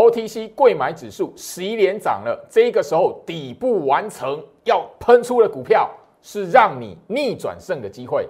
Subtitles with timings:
[0.00, 5.90] OTC 贵买指数十一连涨了，这个时候底部完成要喷出的股票，
[6.22, 8.26] 是让你逆转胜的机会。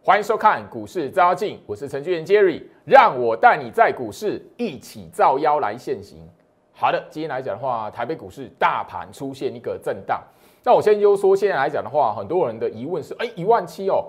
[0.00, 6.24] 欢迎收看股市照妖，我是程序员 Jerry，让我带你在股市一起照妖来现行。
[6.78, 10.22] 好的，今天来讲的话，台北股市大盘出现一个震荡。
[10.62, 14.04] 那我先就说，现在来讲的话，很多人的疑问是：哎，一万七哦，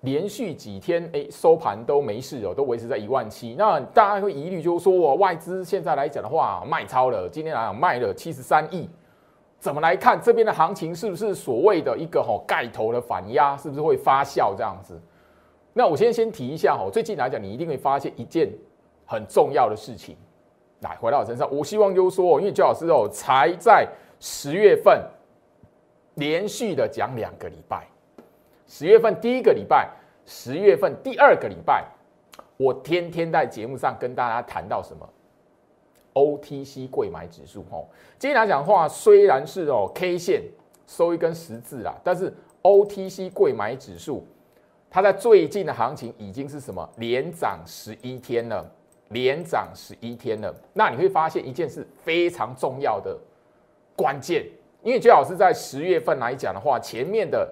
[0.00, 3.54] 连续几天哎收盘都没事哦，都维持在一万七。
[3.58, 8.88] 那大家会疑虑就是说，我外资现在来讲的话卖超了，今天来讲卖了七十三亿，
[9.58, 14.98] 怎么来看这边的行情是不是所谓的一个吼盖头的反压，是不是会发酵这样子？
[15.74, 18.50] 那我先先提一下哈，最近来讲，你一定会发现一件
[19.04, 20.16] 很重要的事情。
[20.82, 23.88] 来，回到我身上，我希望就是说，因为周老师哦，才在
[24.20, 25.02] 十月份
[26.16, 27.86] 连续的讲两个礼拜，
[28.66, 29.90] 十月份第一个礼拜，
[30.26, 31.84] 十月份第二个礼拜，
[32.56, 35.08] 我天天在节目上跟大家谈到什么
[36.14, 37.86] OTC 贵买指数哦。
[38.18, 40.42] 今天来讲的话，虽然是哦 K 线
[40.86, 44.26] 收一根十字啦，但是 OTC 贵买指数。
[44.90, 48.70] 它在最近的行情已经是什么连涨十一天了，
[49.12, 50.54] 连涨十一天了。
[50.72, 53.16] 那你会发现一件事非常重要的
[53.96, 54.44] 关键，
[54.82, 57.48] 因为最好是在十月份来讲的话，前面的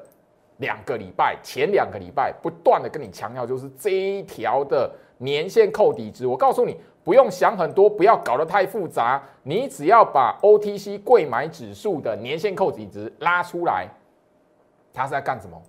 [0.59, 6.27] 两个礼拜，前两个礼拜不断的跟你强调，就是这一条的年线扣底值。
[6.27, 13.89] 我告诉你，不用想很多，不要搞得太复杂，你只要把 OTC 贵买指数的年线扣底值拉出来，
[14.93, 15.61] 它是在干什么？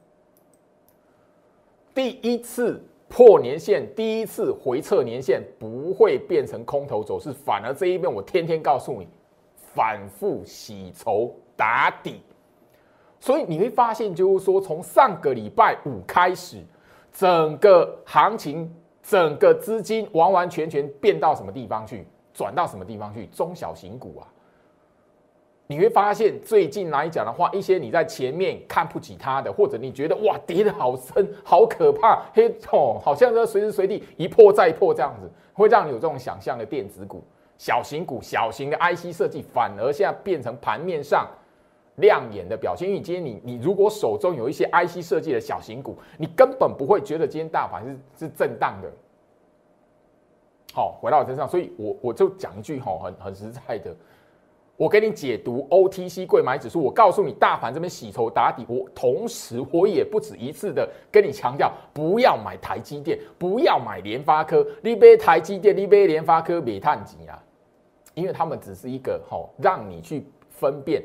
[1.94, 2.82] 第一次
[3.12, 9.08] 破年线，第一次回撤年线不会变成空头走势，反而这一边我天天告诉你，
[9.76, 12.22] 反复洗筹打底。
[13.20, 16.64] 所以你会发现，就是说从上个礼拜五开始，
[17.12, 18.74] 整个行情、
[19.04, 23.26] 整个资金完完全全变到什么地方去，转到什么地方去？
[23.28, 24.28] 中小型股啊。
[25.68, 37.24] 你会发现，最近来讲的话，一些你在前面看不起它的，或者你觉得哇跌得好深、好可怕，嘿哦，好像在随时随地一破再破这样子，会让你有这种想象的电子股、
[37.58, 41.26] 小型股、小型的 IC 设计，反而现在变成盘面上
[41.96, 42.90] 亮眼的表现。
[42.90, 48.92] 因为今天你你如果手中有一些 IC 设计的小型股，你根本不会觉得今天大盘是是震荡的。
[50.74, 53.96] 好，回到我身上，所以我我就讲一句哈，很很实在的。
[54.82, 67.38] 我给你解读 OTC 贵买指数，我告诉你大盘这边洗筹打底，我同时我也不止一次的跟你强调，不要买台积电，不要买联发科，你买台积电，你买联发科，别探级啊，
[68.16, 71.04] 因为他们只是一个吼，让你去分辨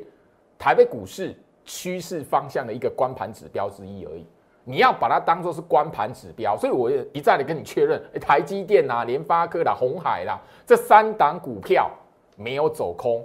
[0.58, 4.26] 台北股市趋势方向的一个关盘指标之一而已，
[4.64, 11.90] 你要把它当做是关盘指标，所以我也一再的跟你确认，台积电啦、联发科啦、红海啦这三档股票
[12.38, 13.22] 没有走空。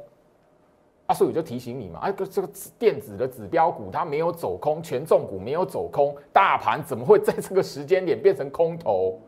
[1.14, 9.20] 所以我就提醒你嘛，哎，这个电子的指标股它没有走空，权重股没有走空，大盘怎么会在这个时间点变成空头？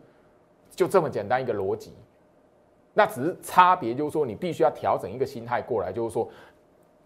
[0.72, 1.94] 就这么简单一个逻辑。
[2.94, 6.30] 那只是差别，就是说你必须要调整一个心态过来，就是说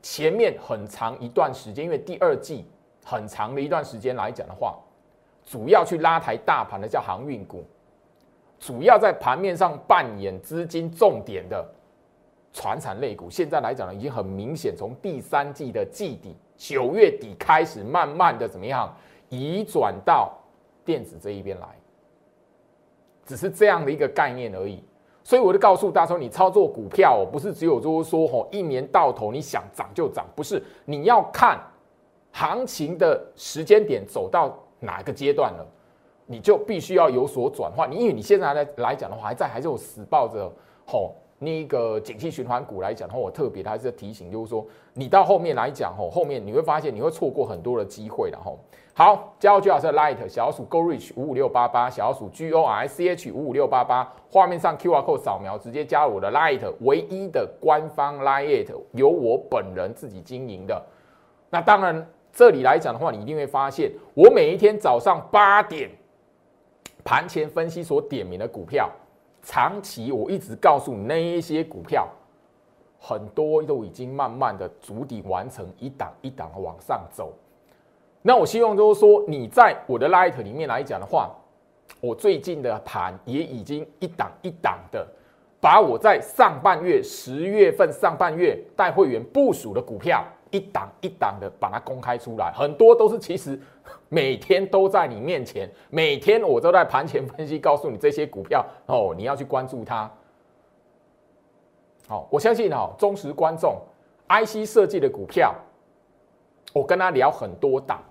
[0.01, 2.65] 前面很长一段时间，因为第二季
[3.03, 4.77] 很长的一段时间来讲的话，
[5.45, 7.63] 主要去拉抬大盘的叫航运股，
[8.59, 11.65] 主要在盘面上扮演资金重点的。
[12.57, 18.91] 船产类股现在来讲呢，已经很明显，从第三季的季底九月底开始，慢慢的怎么样
[19.29, 20.35] 移转到
[20.83, 21.67] 电子这一边来，
[23.27, 24.83] 只是这样的一个概念而已。
[25.23, 31.61] 所以我就告诉大家说，你操作股票不是只有就是说吼，一年到头你想涨就涨，不是，你要看
[32.31, 35.63] 行情的时间点走到哪个阶段了，
[36.25, 37.87] 你就必须要有所转换。
[37.91, 40.51] 你因为你现在来来讲的话，还在还是有死抱着
[40.87, 41.13] 吼。
[41.39, 48.57] 那个景气循环股来讲的话，我特别还是提醒，就是说你到后面来讲吼，后面你会发现你会错过很多的机会了吼。
[48.95, 56.31] 好，加入最好是 Light 小鼠 Go Reach 五五六八八，小鼠 G O R C H 五五六八八，画面上 Q R code 扫描，直接加入我的
[56.31, 60.83] Light 唯一的官方 Light，由我本人自己经营的。
[61.51, 65.87] 那当然，这里来讲的话，你一定会发现，我每一天早上八点
[67.05, 68.89] 盘前分析所点名的股票。
[69.47, 72.05] 长期我一直告诉你，那一些股票
[72.99, 77.31] 很多都已经慢慢的逐底完成，一档一档的往上走。
[78.21, 81.33] 那我希望就是说，你在我的 Light 里面来讲的话，
[82.01, 85.07] 我最近的盘也已经一档一档的
[85.61, 90.25] 把我在上半月十月份上半月带会员部署的股票
[90.57, 93.59] 一档一档的把它公开出来，很多都是其实
[94.09, 100.11] 每天都在你面前，每天我都在盘前分析，告诉你这些股票哦，你要去关注它。
[102.07, 103.79] 好，我相信哦，忠实观众
[104.29, 105.53] ，IC 设计的股票，
[106.73, 108.01] 我跟他聊很多档，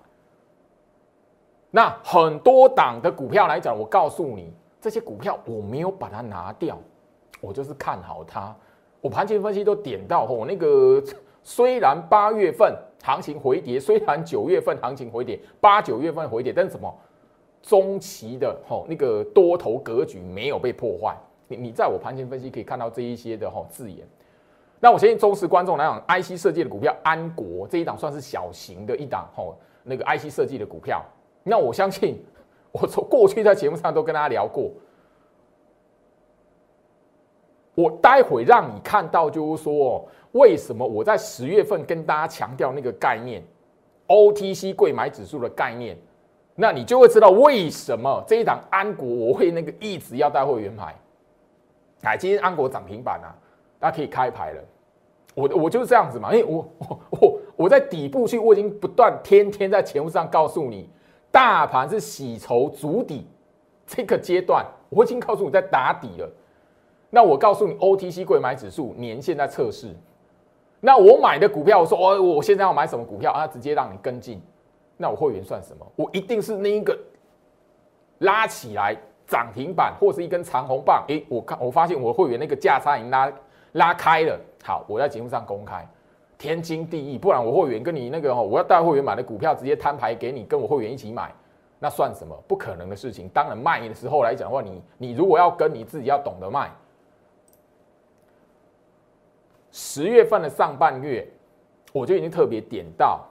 [1.69, 6.77] 那很多档的股票来讲，我告诉你，这些股票我没有把它拿掉。
[7.41, 8.55] 我就是看好它，
[8.99, 11.01] 我盘前分析都点到吼，那个
[11.49, 16.93] 虽然八月份行情回跌，虽然九月份行情回跌，八九月份回跌，但是什么
[17.63, 21.15] 中期的吼那个多头格局没有被破坏。
[21.47, 24.05] 你你在我盘前分析可以看到这一些的吼字眼。
[24.81, 31.01] 那我相信忠实观众来讲，IC 设计的股票安国这一档算是小型的一档吼，那个 IC 设计的股票。
[31.43, 32.21] 那我相信
[32.73, 34.69] 我从过去在节目上都跟大家聊过。
[37.77, 43.43] 我待会让你看到，就是说，为什么我在十月份跟大家强调那个概念
[44.07, 45.95] ，OTC 贵买指数的概念，
[46.55, 50.95] 那你就会知道为什么这一档安国我会那个一直要带会员买。
[52.01, 53.29] 哎，今天安国涨停板啊，
[53.77, 54.63] 大家可以开牌了。
[55.35, 56.67] 我我就是这样子嘛，因为我
[57.11, 60.89] 我我在底部去，我已经不断天天在节目上告诉你，
[61.31, 63.27] 大盘是洗筹足底
[63.85, 66.27] 这个阶段，我已经告诉你在打底了。
[67.09, 69.95] 那我告诉你，OTC 贵买指数年限在测试。
[70.79, 73.47] 那我买的股票，我说哦，我现在要买什么股票啊？
[73.47, 74.41] 直接让你跟进。
[74.97, 75.85] 那我会员算什么？
[75.95, 76.97] 我一定是那一个
[78.19, 78.95] 拉起来
[79.25, 81.03] 涨停板，或是一根长红棒。
[81.07, 83.31] 诶，我看我发现我会员那个价差已经拉
[83.73, 84.39] 拉开了。
[84.63, 85.87] 好，我在节目上公开，
[86.37, 87.17] 天经地义。
[87.17, 91.33] 不然我会员跟你那个，我要带会员买的股票直接摊牌给你，跟我会员一起买，
[91.79, 92.35] 那算什么？
[92.47, 93.29] 不可能的事情。
[93.29, 96.69] 当然卖的时候来讲的话，你你如果要跟，你自己要懂得卖。
[99.79, 101.23] 十月份的上半月，
[101.93, 103.23] 我就已经特别点到，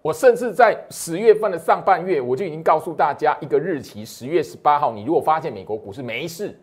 [0.00, 4.90] 我甚至在十月份的上半月，我就已经告诉大家一个日期：十月十八号。
[4.90, 6.58] 你如果发现美国股市没事，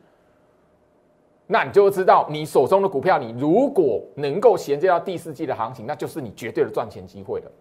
[1.45, 7.51] 那你就知道，你手中的股票，你如果能够衔接到第四季的行情，那就是你绝对的赚钱机会了。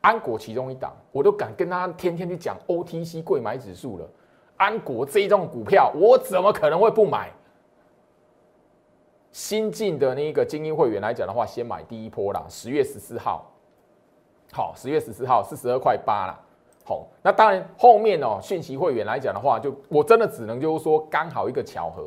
[0.00, 4.08] 安国其中一档，我都敢跟他天天去讲 OTC 贵买指数了。
[4.56, 7.30] 安国这一种股票，我怎么可能会不买？
[9.32, 13.50] 新进的那一个精英会员来讲的话，先买第一波啦，十月十四号，
[14.52, 16.38] 好，十月十四号四十二块八啦，
[16.84, 22.06] 好，那当然后面哦，讯息会员来讲的话，就我真的只能就是说刚好一个巧合，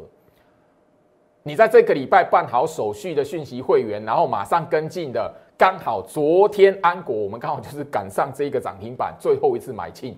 [1.42, 10.16] 你在这个礼拜办好手续的讯息会员，然后马上跟进的，刚好昨天安国我们刚好就是赶上这个涨停板最后一次买进，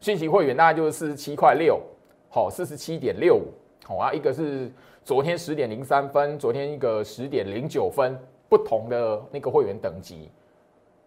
[0.00, 1.80] 讯息会员大概就是四十七块六，
[2.28, 3.52] 好，四十七点六五，
[3.84, 4.72] 好啊，一个是。
[5.04, 10.30] 昨天十点零三分，昨天一个十点零九分，不同的那个会员等级。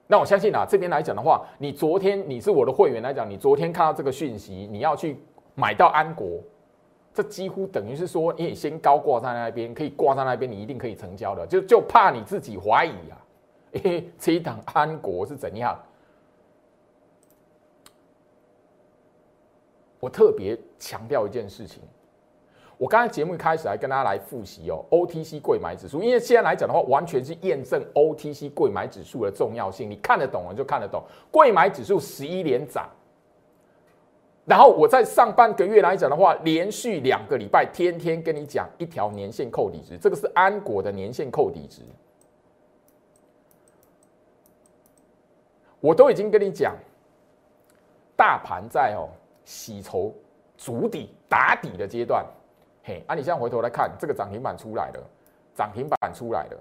[0.05, 5.17] 那我相信啊，这边来讲的话，你昨天你是我的会员来讲，你昨天看到这个讯息，你要去
[5.55, 6.39] 买到安国，
[7.11, 11.47] 这几乎等于是说，你先高挂在那边，可以挂在那边，你一定可以成交的。
[11.47, 13.17] 就就怕你自己怀疑啊，
[13.81, 15.75] 诶，这一档安国是怎样？
[19.99, 21.81] 我特别强调一件事情。
[22.77, 29.89] 我刚才节目一开始还跟大家来复习哦，OTC 贵买指数，因为现在来讲的话，完全是验证 OTC 贵买指数的重要性。
[29.89, 32.87] 你看得懂了就看得懂，贵买指数十一连涨，
[34.45, 41.81] 然后我在上半个月来讲的话，连续两个礼拜天天跟你讲一条年线扣底值，这个是安国的年线扣底值，
[45.79, 46.75] 我都已经跟你讲，
[48.15, 49.09] 大盘在哦
[49.45, 50.13] 洗筹、
[50.55, 52.23] 筑底、打底的阶段。
[52.87, 55.03] 嘿，啊，你现在回头来看，这个涨停板出来了，
[55.53, 56.57] 涨停板出来了，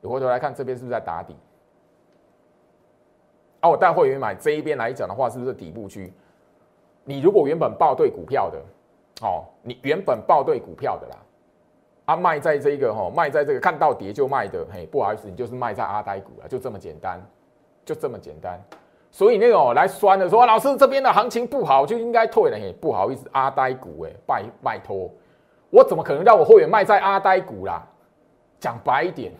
[0.00, 1.34] 你回头来看这边是不是在打底？
[3.58, 6.12] 啊，我带会员买这一边来讲的话，是不是底部区？
[7.02, 8.58] 你如果原本报对股票的，
[9.26, 11.16] 哦，你原本报对股票的啦，
[12.04, 17.20] 啊，卖在这个哈，卖在这个看到跌就卖的，嘿，不好意思，你就是卖在阿呆股了，就这么简单，
[17.84, 18.62] 就这么简单。
[19.10, 25.10] 所以那种来酸的说，老师这边的行情不好，就应该退了，嘿，不好意思，阿呆股，哎，拜拜托。
[25.70, 27.82] 我怎么可能让我会员卖在阿呆股啦？
[28.60, 29.30] 讲白一点，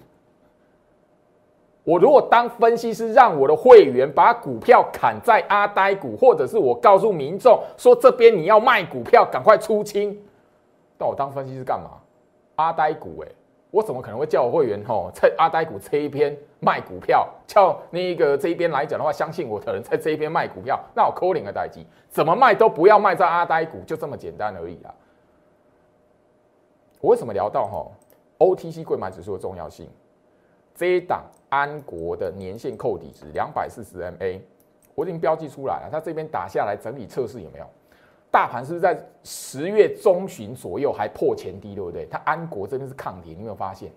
[1.82, 10.16] 我如果当分析师，让我的会员把股票砍在阿呆股，或者是我告诉民众说这边你要卖股票，赶快出清。
[10.98, 11.90] 那我当分析师干嘛？
[12.54, 13.28] 阿呆股哎，
[13.72, 17.26] 我怎么可能会叫我会员吼在阿呆股这一边卖股票？
[17.46, 24.94] 叫那个这一边来讲的话，相信我的人在这一边卖股票，那我扣零个代机，怎么卖都不要卖在阿呆股，就这么简单而已啊。
[27.00, 27.86] 我为什么聊到哈
[28.38, 29.88] OTC 贵买指数的重要性？
[30.74, 34.40] 这一档安国的年线扣底值两百四十 MA，
[34.94, 35.88] 我已经标记出来了。
[35.90, 37.66] 它这边打下来整理测试有没有？
[38.30, 42.06] 大盘是不是在十月中旬左右还破前低，对不对？
[42.10, 43.90] 它安国这边是抗跌，你有没有发现？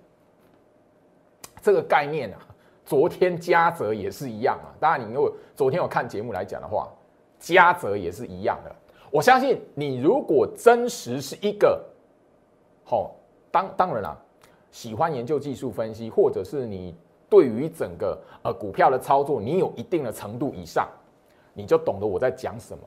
[1.62, 2.40] 这个概念啊，
[2.86, 4.74] 昨天嘉泽也是一样啊。
[4.80, 6.88] 当然，你如果昨天有看节目来讲的话，
[7.40, 8.76] 嘉泽也是一样的。
[9.12, 11.84] 我相信你如果真实是一个，
[12.84, 13.16] 好，
[13.52, 14.18] 当当然啦，
[14.72, 16.96] 喜欢研究技术分析，或者是你
[17.30, 20.88] 对于整个呃股票的操作，你有一定的程度以上，
[21.54, 22.84] 你就懂得我在讲什么。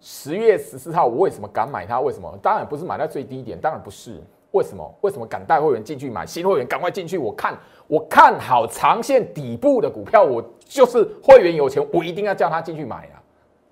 [0.00, 2.00] 十月十四号，我为什么敢买它？
[2.00, 2.38] 为什么？
[2.40, 4.22] 当然不是买在最低点，当然不是。
[4.52, 4.94] 为什么？
[5.00, 6.24] 为什么敢带会员进去买？
[6.24, 7.18] 新会员赶快进去！
[7.18, 13.20] 我看，我看好长线底部的股票，我就是会员有钱，我一定要叫他进去买啊，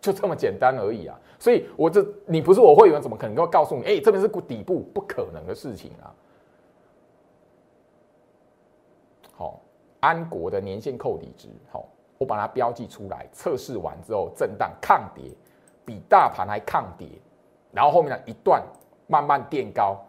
[0.00, 1.19] 就这么简单而已啊。
[1.44, 3.84] 所以，我这你不是我会员，怎么可能够告诉你？
[3.84, 6.08] 哎，这边是底部，不可能的事情啊。
[9.32, 9.60] 好，
[10.00, 11.86] 安国的年限扣底值，好，
[12.16, 15.24] 我把它标记出来，测试完之后震荡抗跌。
[15.84, 17.06] 比大盘还抗跌，
[17.70, 18.62] 然后后面呢一段
[19.06, 20.02] 慢慢垫高。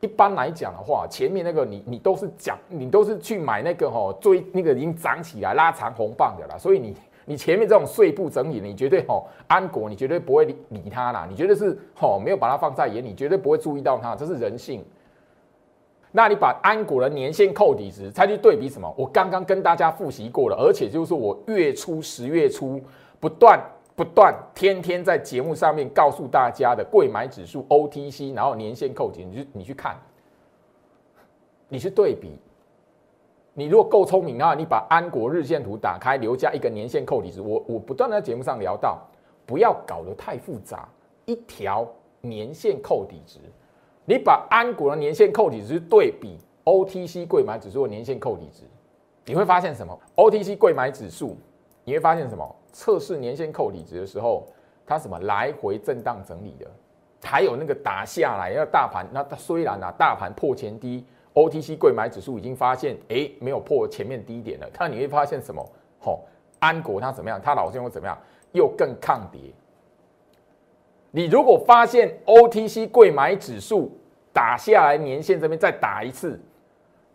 [0.00, 6.58] 一般来讲的话，前面那个你你都是讲，你都是去买那个哈追那个已经涨起来拉长红棒的啦。
[6.58, 11.26] 所以你你前面这种碎步整理，你绝对吼安国，你绝对不会理理它啦。
[11.28, 14.84] 你绝对是吼没有把它放在眼里，绝对不会注意到它，这是人性。
[16.12, 18.94] 那你把安国的年限扣底值再去对比什么？
[18.96, 22.80] 我刚刚跟大家复习过了，而且就是我月初十月初
[23.20, 23.60] 不断。
[23.96, 29.96] 不断天天在节目上面告诉大家的贵买指数 OTC，然后年限扣底，你去你去看，
[31.68, 32.36] 你去对比，
[33.56, 37.40] 你如果够聪明的话，你把安国日线图打开，留下一个年限扣底值。
[37.40, 39.00] 我我不断在节目上聊到，
[39.46, 40.88] 不要搞得太复杂，
[41.24, 41.88] 一条
[42.20, 43.38] 年限扣底值，
[44.04, 48.64] 你把安国的年限扣底值对比 OTC 贵买指数的年限扣底值，
[49.24, 51.36] 你会发现什么？OTC 贵买指数，
[51.84, 52.56] 你会发现什么？
[52.72, 54.44] 测试年线扣底值的时候，
[54.84, 56.66] 它什么来回震荡整理的，
[57.22, 65.64] 还有那个打下来，要大盘，那它虽然啊大盘破前低，OTC 贵买指数已经发现，哎，没有破前面低点了，看你会发现什么？
[66.00, 66.24] 吼，
[66.58, 67.40] 安国它怎么样？
[67.42, 68.16] 它老兄会怎么样？
[68.52, 69.40] 又更抗跌。
[71.10, 73.96] 你如果发现 OTC 贵买指数
[74.32, 76.40] 打下来年线这边再打一次，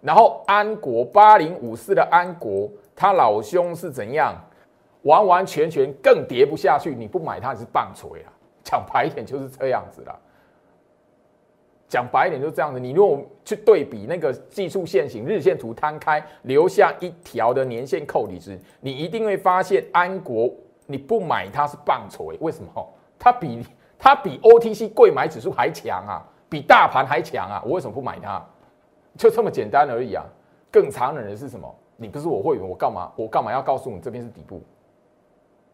[0.01, 4.35] 然后安国八零五四的安国，他老兄是怎样？
[5.03, 8.31] 完完全全更跌不下去，你不买它是棒槌啊！
[8.63, 10.13] 讲白一点就是这样子啦。
[11.89, 12.79] 讲白一点就是这样子。
[12.79, 20.49] 你如果去对比那个技术线型日线图摊开，留下一条的年线扣底值，你一定会发现安国
[20.85, 22.37] 你不买它是棒槌。
[22.39, 22.93] 为什么？
[23.17, 23.65] 它比
[23.97, 27.61] 它比 OTC 贵买指数还强啊，比大盘还强啊！
[27.65, 28.41] 我为什么不买它？
[29.17, 30.23] 就这么简单而已啊！
[30.71, 31.75] 更残忍的是什么？
[31.97, 33.11] 你不是我会员，我干嘛？
[33.17, 34.61] 我干嘛要告诉你这边是底部？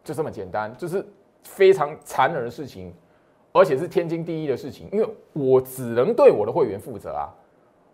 [0.02, 1.06] 就这么简单，就是
[1.44, 2.92] 非常残忍的事情，
[3.56, 7.32] 而且是天经地义的事情，因为我只能对我的会员负责啊。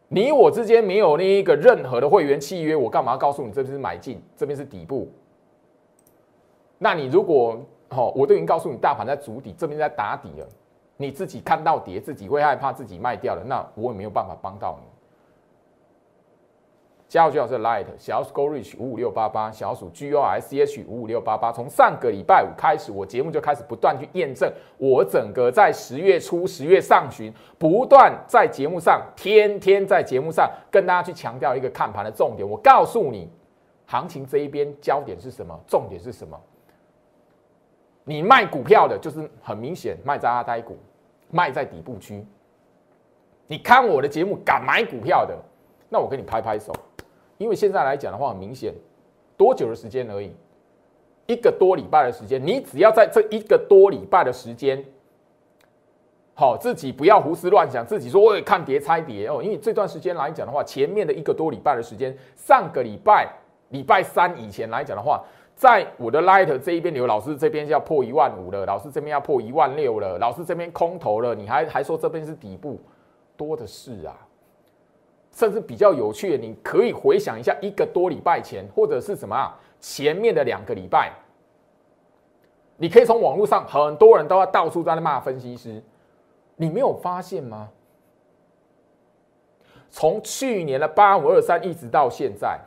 [0.08, 5.08] 你我之间没有那一个任何的会员契约，我干嘛告诉你这边是买进，这边是底部？
[6.78, 10.46] 那你如果好，我都已经告诉你大盘在主底，这边在打底了，
[10.96, 14.91] 你自己看到跌，自己会害怕，自己卖掉了，那我也没有办法帮到你。
[17.12, 21.52] 加入最好是 Light 小鼠 Go Reach 五五六八八，小鼠 G O S C H 五五六八八。
[21.52, 32.48] 从上个礼拜五开始，我节目就开始不断去验证，我整个在十月初、十月上旬，不断在节目上，天天在节目上跟大家去强调一个看盘的重点。
[32.48, 33.30] 我告诉你，
[33.84, 35.54] 行情这一边焦点是什么？
[35.66, 36.40] 重点是什么？
[38.04, 40.78] 你卖股票的，就是很明显卖在阿呆股，
[41.30, 42.26] 卖在底部区。
[43.46, 45.36] 你看我的节目，敢买股票的，
[45.90, 46.72] 那我给你拍拍手。
[47.42, 48.72] 因为现在来讲的话，很明显，
[49.36, 50.30] 多久的时间而已，
[51.26, 54.82] 一个多礼拜的时间，你只要在这一个多礼拜的时间，
[56.34, 59.42] 好，自己不要胡思乱想，自己说我也看碟猜碟哦。
[59.42, 63.28] 因为这段时间来讲的话，前面的一个多礼拜的时间，上个礼拜
[63.70, 65.22] 礼拜三以前来讲的话，
[65.54, 72.80] 在我的 Light 这一边，有老师这边要破一万五了，老师这边要破一万六了，老师这边空头了，你还还说这边是底部，
[73.36, 74.16] 多的是啊。
[75.32, 79.58] 甚至比较有趣的，你可以回想一下一个多礼拜前，或者是什么啊？
[79.80, 81.12] 前面的两个礼拜，
[82.76, 85.82] 你可以从网络上很多人都要到处在那骂分析师，
[86.54, 87.68] 你没有发现吗？
[89.90, 92.60] 从去年的八五二三一直到现在，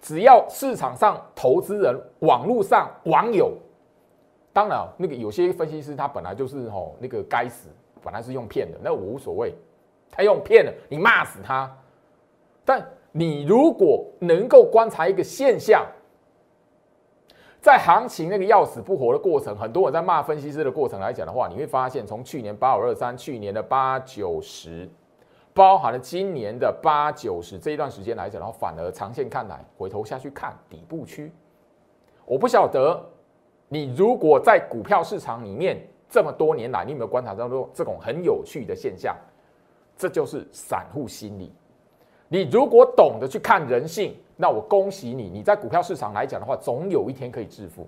[0.00, 3.52] 只要市场上投资人、网络上网友，
[4.52, 7.68] 当然那个有些分析师他本来就是吼那个该死，
[8.02, 9.54] 本来是用骗的，那我无所谓。
[10.10, 11.70] 他用骗的，你骂死他。
[12.64, 15.86] 但你如果能够观察一个现象，
[17.60, 24.88] 在行情那个要死不活的过程，很多人在骂分析师的过程来讲的话，你会发现，从去年八五二三，去年的八九十，
[25.52, 31.32] 包含了今年的八九十这一段时间来讲的话，反而长线看来，回头下去看底部区，
[32.24, 33.00] 我不晓得
[33.68, 39.16] 你如果在股票市场里面这么多年来，你有没有观察到说这种很有趣的现象？
[39.96, 41.52] 这就是散户心理。
[42.32, 44.16] 你如果懂得去看人性。
[44.34, 47.86] 那我恭喜你，你在股票市场来讲的话，总有一天可以致富。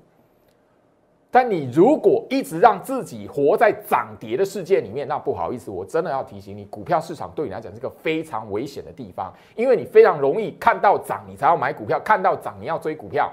[1.30, 13.32] 但你如果一直让自己活在涨跌的世界里面，那不好意思，我真的要提醒你，股票市场对你来讲是个非常危险的地方，因为你非常容易看到涨你才要买股票，看到涨你要追股票，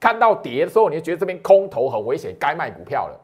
[0.00, 3.18] 看到跌的时候你就觉得这边空头很危险，该卖股票了。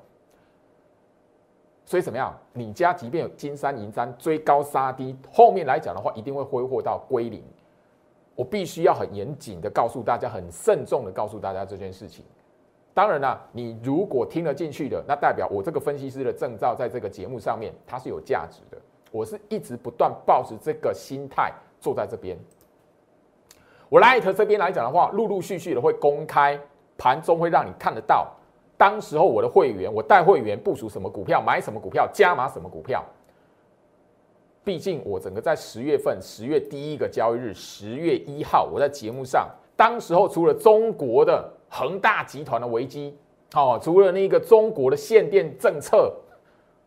[1.84, 2.34] 所以怎么样？
[2.52, 7.42] 你家即便有金山银山追高杀低，后面来讲的话，一定会挥霍到归零。
[8.34, 12.24] 我必须要很严谨的告诉大家，很慎重的告诉大家这件事情。
[12.94, 18.78] 当然啦，你如果听得进去的，那代表我这个分析师的证照在这个节目上面它是有价值的。
[19.10, 22.36] 我是一直不断抱持这个心态坐在这边。
[23.88, 26.58] 我 Light 这边来讲的话，陆陆续续的会公开
[26.96, 28.32] 盘中会让你看得到，
[28.84, 33.02] 当时候我的会员，我带会员部署什么股票，买什么股票，加码什么股票。
[34.62, 43.16] 毕竟我整个在十月份，十月第一个交易日，十月一号，我在节目上，当时候除了中国的恒大集团的危机，
[43.54, 46.14] 哦，除了那个中国的限电政策，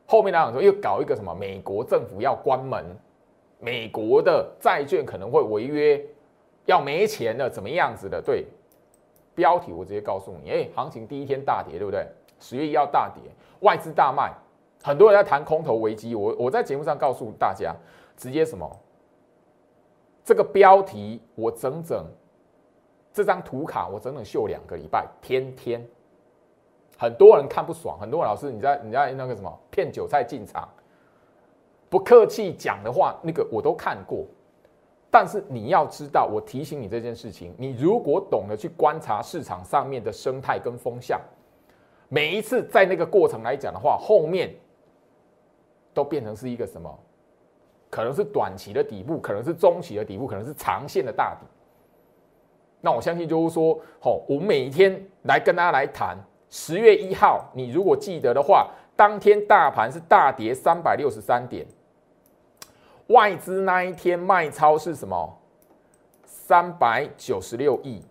[0.06, 2.86] 后面来讲说又搞一个什么美国政府要关门，
[3.60, 6.00] 美国的债券可能会违约，
[6.66, 8.22] 要没钱了，怎么样子的？
[8.22, 8.46] 对，
[9.38, 12.08] 标题我直接告诉你，哎，行情第一天大跌，对不对？
[12.40, 13.22] 十月一号大跌，
[13.60, 14.34] 外资大卖。
[14.84, 17.76] 很多人在谈空头危机，我我在节目上告诉大家，
[18.16, 18.68] 直接什么？
[20.24, 22.04] 这个标题我整整
[23.14, 25.88] 这张图卡我整整秀两个礼拜，天天
[26.98, 30.68] 很多人看不爽，很多老师你在你在那个什么骗韭菜进场，
[31.90, 34.26] 不客气讲的话，那个我都看过。
[35.10, 41.20] 但是你要知道，我提醒你这件事情，你如果懂得去观察市场上面的生态跟风向，
[42.10, 44.54] 每一次在那个过程来讲的话，后面。
[45.94, 46.96] 都变成是一个什么？
[47.90, 51.48] 可能是短期的底部，可能是中期的底部，可能是长线的大底。
[52.82, 56.16] 那我相信就是说，吼，我每天来跟大家来谈。
[56.52, 61.66] 十月一号，你如果记得的话，当天大盘是大跌三百六十三点，
[63.08, 65.38] 外资那一天卖超是什么？
[66.26, 68.02] 三百九十六亿。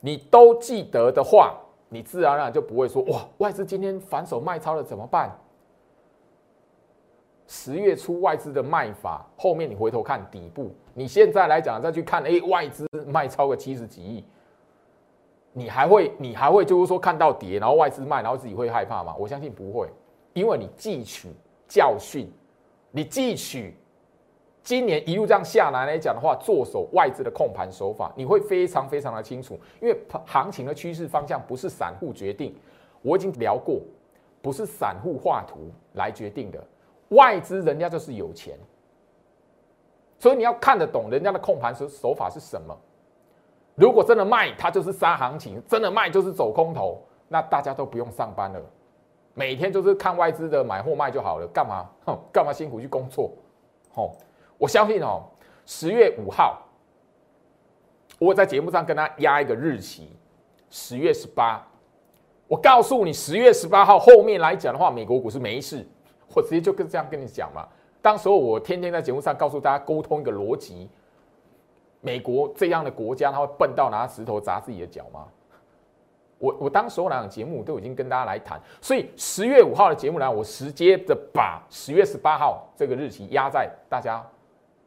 [0.00, 1.56] 你都记得的话，
[1.88, 5.30] 你自然而然就不会说哇，外资今天反手卖超了怎么办？
[7.46, 14.24] 十月初外资的卖法，后面你回头看底部，你现在来讲再去看，哎，外资卖超个七十几亿，
[15.52, 19.14] 你还会你还会就是说看到跌，然后外资卖，然后自己会害怕吗？
[19.18, 19.88] 我相信不会，
[20.32, 21.28] 因为你汲取
[21.68, 22.28] 教训，
[22.90, 23.76] 你汲取
[24.62, 32.54] 今年一路这样下来来讲的话，做手外资的控盘手法，你会非常非常的清楚，因为行情的趋势方向不是散户决定，
[33.02, 33.80] 我已经聊过，
[34.40, 36.62] 不是散户画图来决定的。
[37.08, 38.56] 外资人家就是有钱，
[40.18, 42.74] 所以你要看得懂人家的控盘手手法是什么。
[43.74, 48.62] 如果真的卖，它就是杀行情；真的卖就是走空头，那大家都不用上班了，
[49.34, 51.46] 每天就是看外资的买或卖就好了。
[51.48, 51.90] 干嘛？
[52.06, 53.32] 哼， 干嘛辛苦去工作？
[53.94, 54.16] 吼，
[54.62, 55.24] 我相信哦，
[55.66, 56.62] 十月五号，
[58.20, 60.08] 我在节目上跟他压一个日期，
[60.70, 61.60] 十月十八。
[62.46, 65.84] 我告诉你，十月十八号后面来讲的话，美国股市没事。
[66.32, 67.66] 我直接就跟这样跟你讲嘛。
[68.00, 70.88] 当时候我天天在节目上告诉大家沟通一个逻辑：
[72.00, 75.26] 美国这样的国家，他会笨到拿石头砸自己的脚吗？
[76.38, 84.24] 我我当时候那场节目都已经跟大家来谈，所以十月五号的节目呢，我直接的把十月十八号这个日期压在大家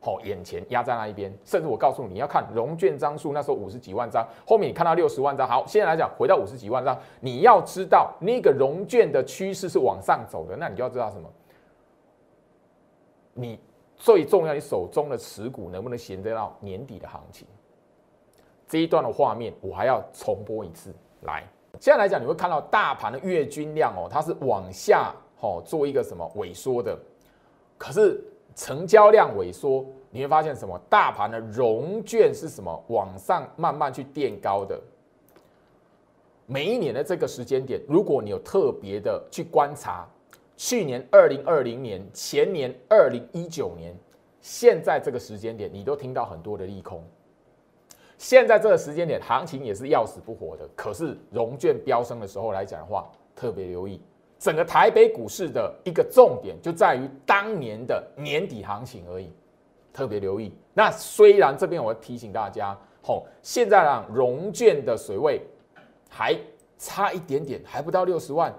[0.05, 1.35] 好眼前，压在那一边。
[1.43, 5.47] 甚至我告诉你要看融券张数，那时候五十几万张，后面你看到六十万张。
[5.47, 11.27] 好，现在来讲回到五十几万张，你要知道那个融券的趋势是往上走的，那你就要知道什么？
[13.33, 13.59] 你
[13.95, 17.47] 最重要，你手中的持股能不能衔接到年底的行情？
[18.67, 20.93] 这一段的画面我还要重播一次。
[21.21, 21.43] 来，
[21.79, 26.95] 现在来讲，你会看到大盘的月均量哦，它是往下哦做一个什么萎缩的，
[27.77, 28.23] 可是
[28.55, 30.79] 成交量萎缩，你会发现什么？
[30.89, 32.83] 大盘的融券是什么？
[32.87, 34.81] 往上慢慢去垫高的。
[36.47, 40.07] 每一年的这个时间点，如果你有特别的去观察。
[40.57, 43.93] 去年二零二零年，前年二零一九年，
[44.39, 47.03] 现在这个时间点，你都听到很多的利空。
[48.17, 50.65] 现在这个时间点，行情也是要死不活的。
[50.73, 53.99] 可是融券飙升的时候来讲的话，特别留意
[54.45, 59.33] 整个台北股市的一个重点，就在于当年的年底行情而已。
[59.91, 60.53] 特别留意。
[60.71, 65.41] 那虽然这边我提醒大家，吼，现在啊融券的水位
[66.07, 66.37] 还
[66.77, 68.53] 差一点点，还不到六十万。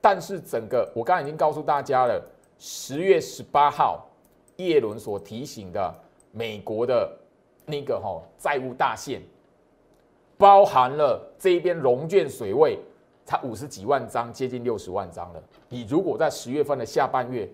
[0.00, 2.24] 但是整个我刚才已经告诉大家了，
[2.56, 4.08] 十月十八号
[4.54, 5.92] 叶伦所提醒的
[6.30, 7.10] 美国的。
[7.70, 9.20] 那个吼债务大限，
[10.38, 12.78] 包含了这一边融券水位
[13.28, 15.42] 才五十几万张，接近六十万张了。
[15.68, 17.46] 你如果在十月份的下半月，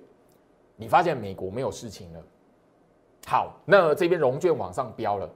[0.76, 2.22] 你发现美国没有事情了，
[3.26, 5.28] 好，那这边融券往上飙了，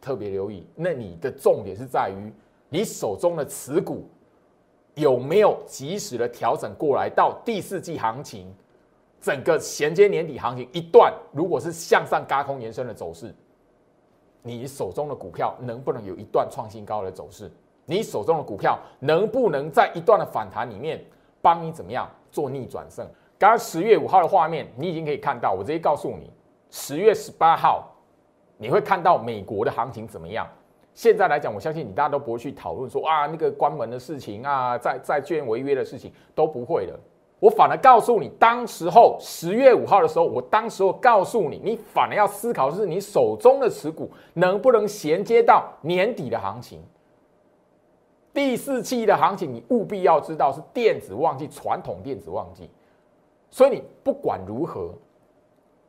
[0.00, 0.66] 特别留意。
[0.74, 2.32] 那你的重点是在于
[2.68, 4.08] 你手中的持股
[4.96, 8.52] 有没有及时的调整过来，到第四季行情，
[9.20, 13.32] 整个衔接年底行情一段，如果是向上嘎空延伸的走势。
[14.42, 17.48] 你手中的股票能不能有一段创新高的走势？
[17.86, 21.02] 你手中的股票能不能在一段的反弹里面
[21.42, 23.06] 帮你怎么样做逆转胜？
[23.38, 25.52] 刚刚十月五号的画面，你已经可以看到。
[25.52, 26.30] 我直接告诉你，
[26.70, 27.90] 十月十八号
[28.56, 30.46] 你会看到美国的行情怎么样？
[30.94, 36.98] 现在来讲，我相信你大家都不会去讨论说啊那个关门的事情啊，债债券违约的事情都不会的。
[37.40, 46.80] 我反而告诉你，当时候十月五号的时候，我当时候告诉你，你反而要思考的是你手中的持股能不能衔接到年底的行情。
[48.34, 52.68] 第四期的行情，你务必要知道是电子旺季，传统电子旺季。
[53.50, 54.92] 所以你不管如何，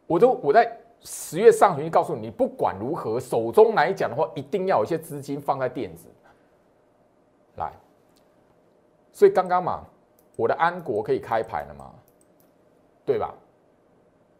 [0.07, 6.07] 我都我在十月上旬就告诉你，你不管如何，手中来讲的话，一定要有一些资金放在电子。
[7.57, 7.73] 来，
[9.11, 9.83] 所以刚刚嘛。
[10.37, 11.89] 我的安国可以开牌了吗？
[13.05, 13.33] 对吧？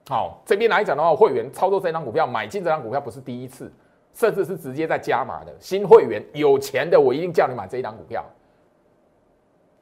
[0.10, 3.72] 好，这边来讲的话，会员操作这张股票，买进这张股票不是第一次，
[4.16, 8.26] 甚至是直接在加码的新会员，有钱的我一定叫你买这一档股票。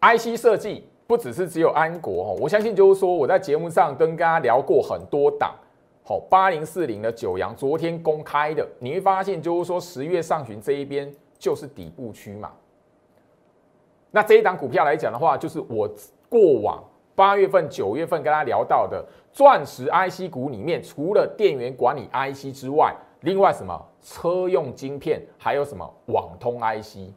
[0.01, 5.55] IC 设计不只是只有安国哦，我相信就是说我在节目上跟大家聊过很多档，
[6.03, 12.51] 好，八零四零的九阳昨天公开的，你会发现就是说十月上旬这一边就是底部区嘛。
[14.09, 15.87] 那这一档股票来讲的话，就是我
[16.27, 16.83] 过往
[17.15, 27.11] 八月份、九月份跟大家聊到的钻石 IC 股里面，除了电源管理 IC 之外，另外什么车用晶片，还有什么网通 IC，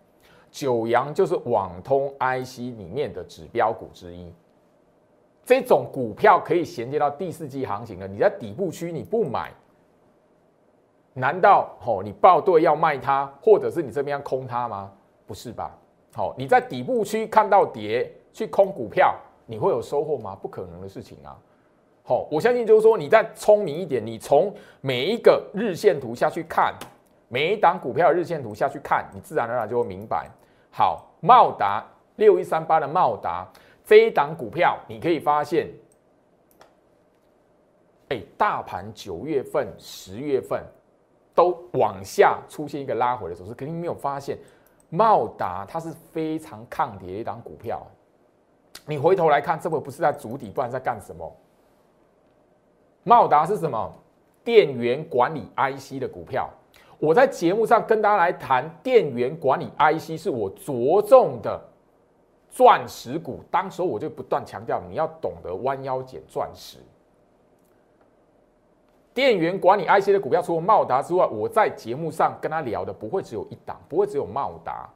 [0.50, 4.32] 九阳就是网通 IC 里面的指标股之一。
[5.44, 9.52] 这种股票可以衔接到第四季行情的，你在底部区你不买，
[11.12, 14.92] 难道吼你报对要卖它，或者是你这边要空它吗？
[15.26, 15.76] 不是吧？
[16.14, 20.34] 好，你在底部区看到跌去空股票，你会有收获吗？
[20.34, 21.36] 不可能的事情啊！
[22.08, 26.72] 好，我相信就是说，你再聪明一点，你从每一个日线图下去看，
[27.26, 30.30] 每一档股票的日线图下去看，你自然而然就会明白。
[30.70, 33.44] 好，茂达六一三八的茂达
[33.84, 35.68] 这一档股票，你可以发现，
[38.10, 40.62] 哎，大盘九月份、十月份
[41.34, 44.38] 都往下出现一个拉回的走势，肯定没有发现。
[44.90, 47.84] 茂达它是非常抗跌的一档股票，
[48.86, 51.36] 你回头来看，这个不是在主底，不然在干什么？
[53.06, 53.92] 茂达是什么？
[54.42, 56.50] 电源管理 IC 的股票。
[56.98, 61.60] 我在节目上跟大家来谈电源管理 IC，是我着重的
[62.50, 63.44] 钻石股。
[63.48, 66.78] 当时我就不断强调，你要懂得弯腰捡钻石。
[69.14, 74.90] 电源管理 IC 的股票，除了茂达之外，我在节目上跟他聊的不会只有一档，不会只有茂达。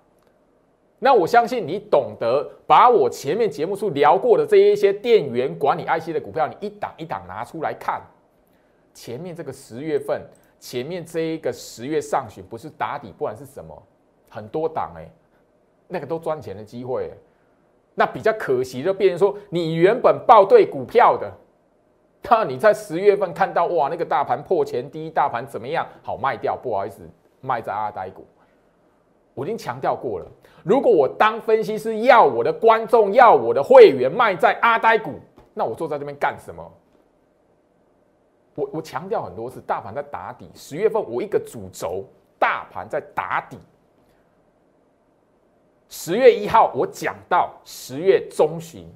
[1.02, 8.00] 那我相信你懂得把我前面节目处聊过的这一些电源管理 IC 的股票，你一档一档拿出来看。
[8.92, 10.20] 前面这个十月份，
[10.58, 13.82] 前面这一个十月上旬不是打底，不管是什么，
[14.28, 15.08] 很多档哎，
[15.88, 17.10] 那个都赚钱的机会。
[17.94, 21.32] 那比较可惜就变成说，你原本报对股票的。
[22.28, 25.86] 那你在十月份看到哇，那个大盘破前低，大盘怎么样？
[26.02, 27.08] 好卖掉，不好意思，
[27.40, 28.26] 卖在阿呆股。
[29.40, 30.26] 我已经强调过了，
[30.62, 35.14] 如果我当分析师要我的观众要我的会员卖在阿呆股，
[35.54, 36.72] 那我坐在这边干什么？
[38.54, 40.50] 我我强调很多次，大盘在打底。
[40.54, 42.04] 十月份我一个主轴，
[42.38, 43.56] 大盘在打底。
[45.88, 48.86] 十月一号我讲到十月中旬。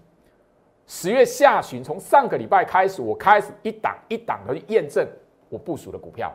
[0.86, 5.08] 十月下旬，从上个礼拜开始，我开始一档一档的去验证
[5.48, 6.30] 我部署的股票，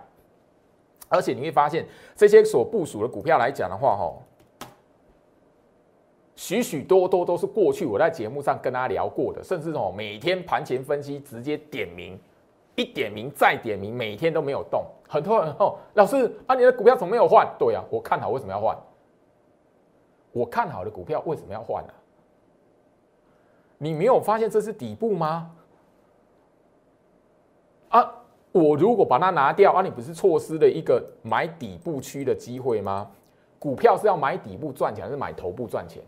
[1.09, 4.13] 而且你会发现，这些所部署的股票来讲的话，哈，
[6.35, 12.17] 许许多多都是过去我在节目上跟大家聊过的，甚至哦每天盘前分析直接点名，
[12.75, 14.85] 一点名再点名，每天都没有动。
[15.07, 17.45] 很多人哦，老师啊，你的股票怎么没有换？
[17.57, 18.77] 对呀，我看好为什么要换？
[20.31, 21.93] 我看好的股票为什么要换呢？
[23.79, 25.51] 你没有发现这是底部吗？
[27.89, 28.13] 啊，
[28.59, 33.09] 我如果把它拿掉啊，你不是错失了一个买底部区的机会吗？
[33.57, 36.01] 股票是要买底部赚钱，还是买头部赚钱？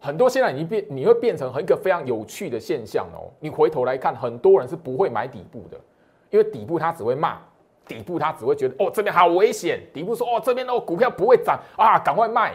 [0.00, 3.32] 很多现在已经变，你会变成一个非常有趣的现象哦。
[3.40, 5.80] 你回头来看，很多人是不会买底部的，
[6.28, 7.38] 因为底部他只会骂，
[7.86, 12.54] 底部他只会觉得哦这边好危险，底部说哦这边哦股票不会涨啊，赶快卖。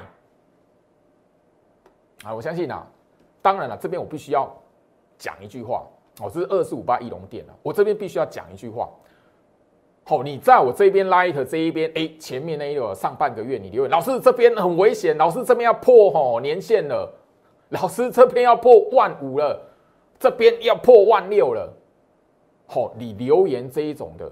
[2.23, 2.85] 啊，我相信啊，
[3.41, 4.51] 当然了，这边我必须要
[5.17, 5.87] 讲一句话，
[6.21, 8.89] 哦，这是二四五八翼龙店啊，我这边必须要讲一句话。
[10.03, 17.13] 好，你在我这边 light 这一边，哎，前面那一个上半个月你留言，老师这边很危险，老师这边要破吼年线了。
[17.69, 19.61] 老师这边要破万五了，
[20.19, 21.71] 这边要破万六了。
[22.65, 24.31] 好，你留言这一种的，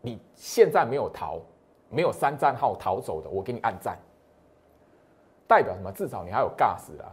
[0.00, 1.40] 你现在没有逃，
[1.88, 3.96] 没有三站号逃走的，我给你按赞。
[5.46, 5.92] 代表什么？
[5.92, 7.06] 至少你还有 gas 啊。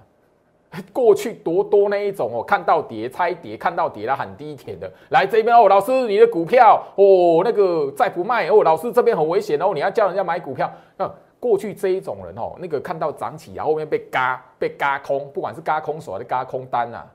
[0.91, 11.11] 过去多多那一种哦，看到跌猜跌，看到跌了喊低点的，来这边哦，老师你的股票哦，那个再不卖哦，老师这边很危险哦，你要叫人家买股票那。
[11.43, 17.05] 过去这一种人哦，那个看到涨起然，后面被嘎被嘎空，不管是嘎空手还是嘎空单啊，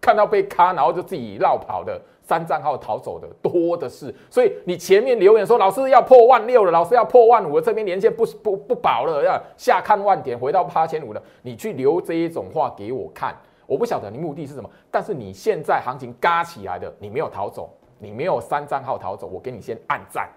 [0.00, 4.14] 看到被嘎，然后就自己绕跑的，三账号逃走的多的是。
[4.30, 14.70] 所以你前面留言说老师要破万六了，老师要破万五了，这边连线不不不保了，要下看万点，回到八千五了，你去留这一种话给我看，我不晓得你目的是什么。
[14.90, 20.28] 但是你现在行情嘎起来的，你没有逃走，你没有三账号逃走，我给你先按赞，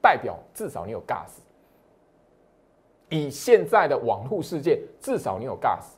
[0.00, 1.40] 代表至少你有 gas。
[3.10, 5.96] 以现在的网络世界，至少你有 gas。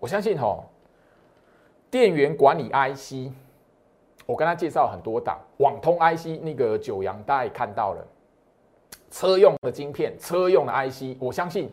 [0.00, 0.58] 我相信哈，
[1.96, 3.32] 电源管理 IC，
[4.26, 8.06] 我跟他介绍很多档网通 IC，那个九阳大家也看到了，
[9.10, 11.72] 车用的晶片、车用的 IC，我相信，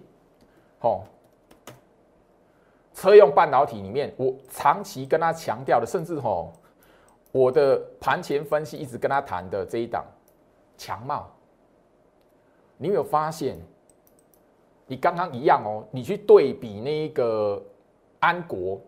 [0.79, 1.01] 哦，
[2.93, 6.49] 车用半导体里面，我长期跟他强调的，甚至哈，
[7.33, 10.05] 我的盘前分析一直跟他谈的这一档
[10.77, 11.29] 强茂。
[12.77, 13.57] 你有没有发现，
[14.87, 15.85] 你刚刚一样哦？
[15.91, 17.61] 你去对比那个
[18.21, 18.79] 安国，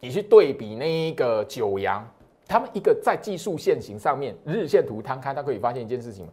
[0.00, 2.04] 你去对比那个九阳，
[2.48, 6.26] 他们一个在技术线型上面，日线图摊开，它可以发现一件事情：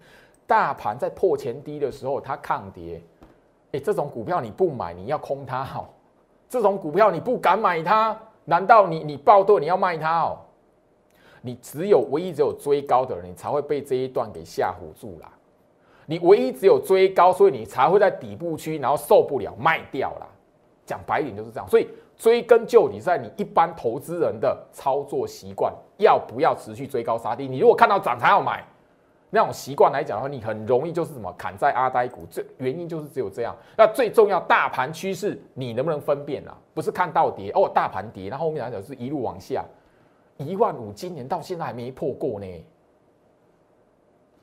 [0.48, 3.02] 大盘在破前低的时候，它抗跌。
[3.74, 5.86] 哎，这种股票你不买，你要空它哦。
[6.50, 10.40] 这种股票你不敢买它，难道你你爆对你要卖它哦？
[11.42, 15.30] 你只有唯一只有追高的人，你才会被这一段给吓唬住了。
[16.06, 20.28] 你唯一只有追高，所以你才会在底部区，然后受不了卖掉了。
[20.86, 21.68] 讲白一点就是这样。
[21.68, 27.48] 所以追根究底，在你一般投资人的操作习惯，要不要持续追高杀低？
[27.48, 28.66] 你如果看到涨才要买，
[29.30, 32.26] 那种习惯来讲的话，你很容易就是什么砍在阿呆股。
[32.32, 33.56] 这原因就是只有这样。
[33.78, 36.58] 那最重要，大盘趋势你能不能分辨啊？
[36.74, 39.64] 不是看到跌哦，大盘跌，那后面来讲是一路往下，
[40.38, 42.48] 一万五，今年到现在还没破过呢。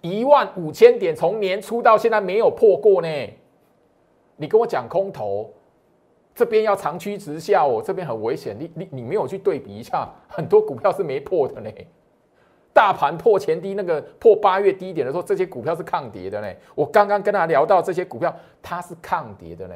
[0.01, 3.09] 一万五千点，从年初到现在没有破过呢。
[4.37, 5.51] 你跟我讲空头，
[6.35, 8.57] 这边要长驱直下哦，这边很危险。
[8.59, 11.71] 你你你没有去对比一下，很多股票是没破的呢。
[12.73, 16.53] 大盘破前低，那个破八月低点的时候，这些股票是抗跌的呢。
[16.75, 19.75] 我刚刚跟他聊到这些股票，它是抗跌的呢。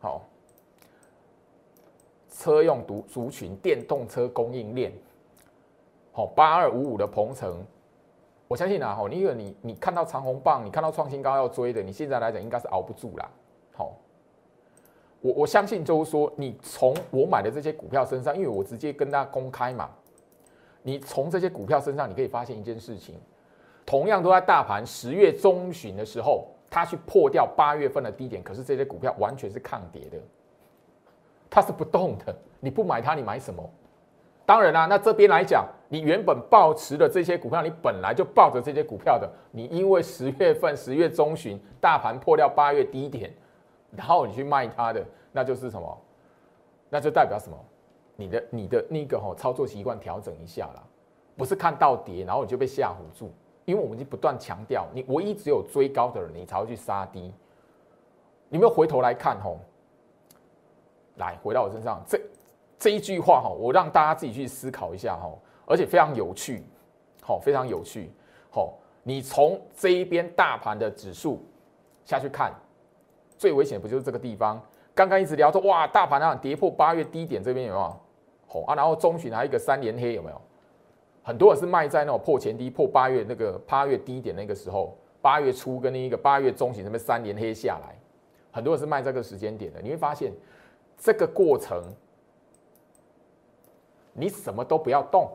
[0.00, 0.28] 好，
[2.28, 4.92] 车用族族群，电动车供应链。
[6.10, 7.64] 好，八二五五的鹏程，
[8.50, 13.30] 我相信啊，哈，因为你你看到长虹棒，你看到创新高要追的，你现在来讲应该是熬不住啦。
[13.72, 13.96] 好，
[15.20, 19.88] 我我相信就是说，你从我买的这些股票身上，因为我直接跟大家公开嘛，
[20.82, 23.14] 你从这些股票身上，你可以发现一件事情，
[23.86, 30.18] 同样都在大盘十月中旬的时候，它去破掉八月份的低点，可是这些股票完全是抗跌的，
[31.48, 33.62] 它是不动的，你不买它，你买什么？
[34.50, 43.32] 当然啦，那这边来讲，你原本抱持的这些股票，你本来就抱着这些股票的，你因为十月份 十月中旬大盘破掉八月低点，
[43.92, 45.98] 然后你去卖它的，那就是什么？
[46.88, 47.56] 那就代表什么？
[48.16, 50.82] 你的你的那个哈操作习惯调整一下啦，
[51.36, 53.30] 不是看到跌然后你就被吓唬住，
[53.66, 57.32] 因为我们已经不断强调，你唯一只有追高的人，你才会去杀低。
[58.48, 59.60] 你没有回头来看吼？
[61.18, 62.20] 来回到我身上这。
[62.80, 65.30] 这一句话哈，我让大家自己去思考一下哈，
[65.66, 66.64] 而且非常有趣，
[67.20, 68.10] 好，非常有趣，
[68.50, 71.44] 好，你从这一边大盘的指数
[72.06, 72.52] 下去看，
[73.36, 74.60] 最危险不就是这个地方？
[74.94, 78.00] 刚刚一直聊说，哇，大盘啊跌破八月低点这边有没有？
[78.48, 80.40] 好啊，然后中旬还有一个三连黑有没有？
[81.22, 87.94] 很多人是卖在那种破前低、破八月那个八月低点那个时候，八月初跟那一个八月中旬那边三连黑下来，
[88.50, 89.82] 很多人是卖这个时间点的。
[89.82, 90.32] 你会发现
[90.96, 91.84] 这个过程，
[94.20, 95.30] 你什么都不要动，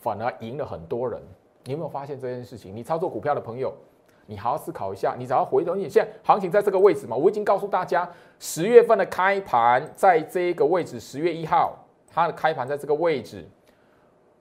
[0.00, 1.22] 反而赢了很多人。
[1.64, 2.74] 你有没有发现这件事情？
[2.74, 3.72] 你操作股票的朋友，
[4.26, 5.14] 你好好思考一下。
[5.18, 7.14] 你只要回头，你现在行情在这个位置嘛？
[7.14, 11.76] 我已经告诉大家，十月份的开盘在这个位置，十月一号
[12.10, 13.46] 它的开盘在这个位置。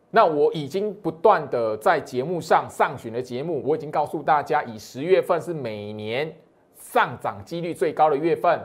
[0.09, 6.33] 那我已经不断的在节目上上旬的节目，我已经告诉大家，以十月份是每年
[6.79, 8.57] 上涨几率最高的月份。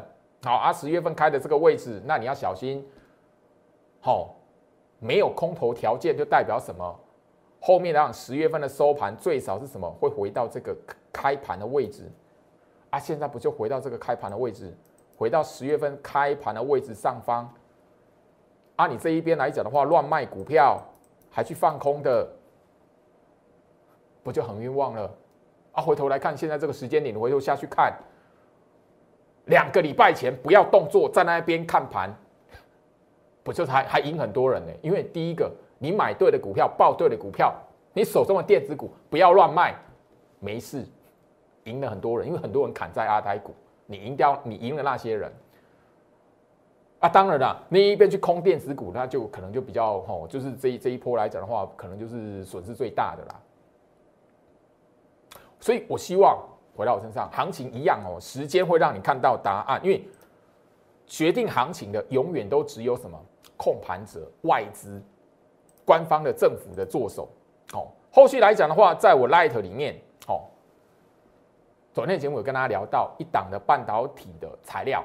[0.44, 2.87] 好，而十月份开的这个位置，那你要小心。
[4.00, 4.37] 好，
[5.02, 7.00] 没有空头条件就代表什么？
[7.60, 9.90] 后面让十月份的收盘最少是什么？
[10.00, 10.76] 会回到这个
[11.12, 12.10] 开盘的位置
[12.90, 12.98] 啊？
[12.98, 14.72] 现在不就回到这个开盘的位置，
[15.16, 17.52] 回到十月份开盘的位置上方？
[18.76, 20.80] 啊，你这一边来讲的话，乱卖股票
[21.30, 22.28] 还去放空的，
[24.22, 25.12] 不就很冤枉了？
[25.72, 27.92] 啊，回头来看现在这个时间点，你回头下去看，
[29.46, 32.12] 两个礼拜前不要动作，在那边看盘，
[33.42, 34.72] 不就是还还赢很多人呢？
[34.83, 35.50] 因为第一个。
[35.85, 37.52] 你买对的股票，报对的股票，
[37.92, 39.74] 你手中的电子股不要乱卖，
[40.38, 40.87] 没事，
[41.64, 43.52] 赢了很多人，因为很多人砍在阿呆股，
[43.85, 45.33] 你赢掉，你赢了那些人。
[47.00, 53.40] 啊，当然了，那一边去空电子股，那就可能就比较吼，就是这一这一波来讲的话，可能就是损失最大的啦。
[55.59, 56.40] 所以我希望
[56.76, 60.00] 回到我身上，行情一样哦，时间会让你看到答案，因为
[61.09, 63.20] 决定行情的永远都只有什么
[63.62, 65.01] 控盘者外资。
[65.85, 67.29] 官方的政府的做手，
[67.75, 70.46] 哦，后续来讲的话，在我 Light 里面，哦，
[71.92, 75.05] 昨天节目有跟大家聊到一档的半导体的材料，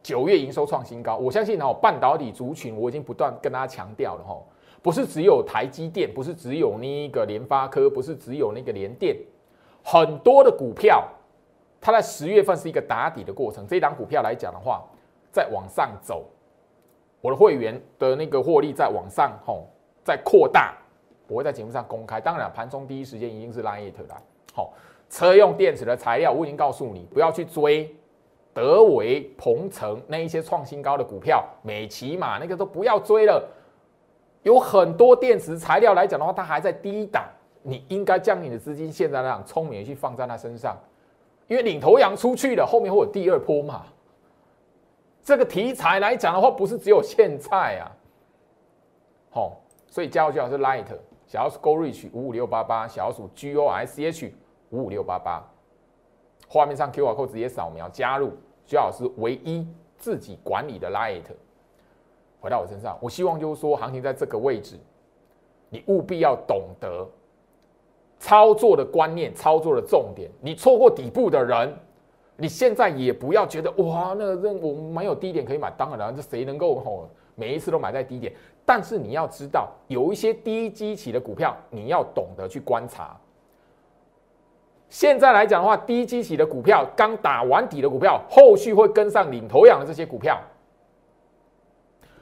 [0.00, 4.40] 九月营收创新高，我相信哦，半导体族群我已经不断跟大家强调了哈，
[4.80, 9.16] 不是只有台积电，不是只有那个联发科，不是只有那个联电，
[9.82, 11.04] 很多的股票，
[11.80, 14.84] 它在十月份是一个打底的过程，这一档股票来讲的话，
[15.32, 16.24] 在往上走。
[17.22, 19.68] 我的会员的那个获利在往上吼，
[20.04, 20.74] 在扩大，
[21.28, 22.20] 我会在节目上公开。
[22.20, 24.20] 当然，盘中第一时间一定是 Line 啦。
[24.52, 24.74] 好，
[25.08, 27.94] 车用电池的材料，我已经告诉你，不要去追
[28.52, 33.48] 德维、鹏程那一些创新高的股票，美骑马那个都不要追了。
[34.42, 37.24] 有很多电池材料来讲的话，它还在低档，
[37.62, 40.76] 你应该将你的资金现在那样聪明去放在它身上，
[41.46, 43.86] 因为领头羊出去了，后面会有第二波嘛。
[45.22, 47.86] 这个题材来讲的话，不是只有现在啊，
[49.30, 49.56] 好，
[49.86, 50.84] 所以加入最好是 Light
[51.28, 54.34] 小老鼠 Go Reach 五五六八八，小老鼠 G O S H
[54.70, 55.48] 五五六八八，
[56.48, 58.32] 画面上 Q R code 直接扫描加入，
[58.66, 61.22] 徐老师唯一自己管理的 Light，
[62.40, 64.76] 回到我身上，我希望就是说，行情在这个位置，
[65.68, 67.08] 你务必要懂得
[68.18, 71.78] 操作的观念、操作的重点，你错过底部的人。
[72.42, 78.32] 你现在也不要觉得哇，那个我没有低点可以买，当然了这谁能够吼每一次都买在低点？
[78.66, 83.16] 但是你要知道，有一些低基期的股票，你要懂得去观察。
[84.88, 90.40] 现在来讲的话，低基期的股票刚打完底的股票，后续会跟上领头羊的这些股票，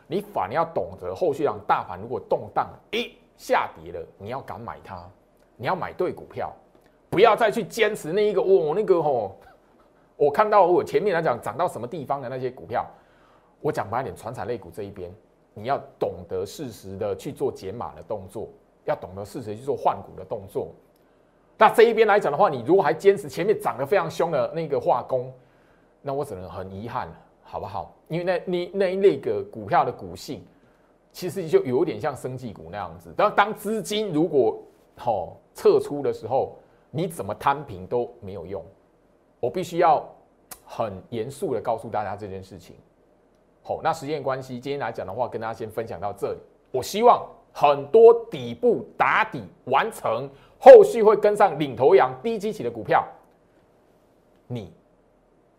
[0.06, 5.02] 你反而要懂得后续让大盘如果动荡，诶下跌了，你要敢买它，
[5.56, 6.52] 你要买对股票，
[7.09, 9.35] 不要再去坚持那一个我那个吼。
[10.20, 12.87] 我看到我前面来讲涨到什么地方的那些股票，
[13.62, 15.11] 我讲白点，传产类股这一边，
[15.54, 18.46] 你要懂得适时的去做减码的动作，
[18.85, 20.68] 要懂得适时去做换股的动作。
[21.56, 25.33] 那这一边来讲的话，你如果还坚持前面涨得非常凶的那个化工，
[26.02, 27.09] 那我只能很遗憾，
[27.42, 27.94] 好不好？
[28.09, 30.44] 因为那那那那个股票的股性，
[31.12, 33.11] 其实就有点像生技股那样子。
[33.16, 34.62] 当当资金如果
[34.98, 36.59] 好撤出的时候，
[36.90, 38.62] 你怎么摊平都没有用。
[39.40, 40.06] 我必须要
[40.64, 42.77] 很严肃的告诉大家这件事情。
[43.62, 46.38] 好，那时间关系，今天来讲的话，跟大家先分享到这里。
[46.71, 53.04] 我希望很多底部打底完成，后续会跟上领头羊低基期的股票，
[54.46, 54.73] 你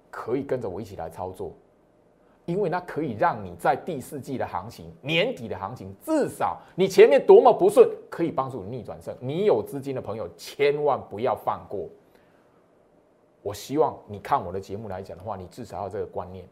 [0.10, 1.51] 可以跟着我一起来操作，
[2.45, 9.16] 因为那可以让你在第四季的行情、年底的行情，至少你前面多么不顺，可以帮助你逆转胜。
[9.20, 11.88] 你有资金的朋友，千万不要放过。
[13.42, 16.46] 我希望你看我的节目来讲的话，你至少要这个观念。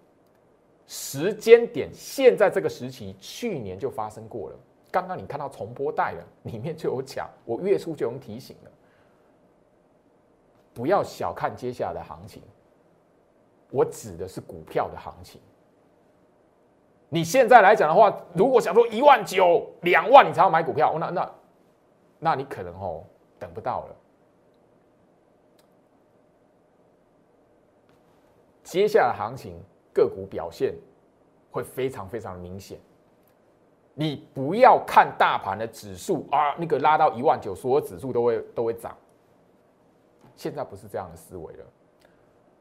[0.88, 4.56] 时间点现在这个时期，去年就发生过了。
[4.90, 8.72] 刚刚你看到重播带了，里面就有讲，我月初就有提醒了。
[10.74, 12.42] 不要小看接下来的行情，
[13.70, 15.40] 我指的是股票的行情。
[17.08, 21.32] 你现在来讲的话，如果想说一万九、两万你才要买股票，那那
[22.18, 23.04] 那你可能哦
[23.38, 23.96] 等不到了。
[28.70, 29.60] 接下来行情
[29.92, 30.76] 个股表现
[31.50, 32.78] 会非常非常明显。
[33.96, 38.96] 你不要看大盘的指数啊，那个拉到一万九，所有指数都会都会涨。
[40.36, 41.66] 现在不是这样的思维了。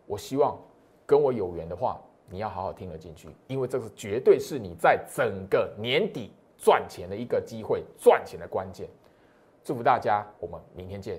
[0.06, 0.59] 我希望
[1.04, 2.00] 跟我有缘的话。
[2.30, 8.86] 你要好好听得进去，因为这是绝对是你在整个年底赚钱的一个机会，赚钱的关键。
[9.64, 11.18] 祝福大家，我们明天见。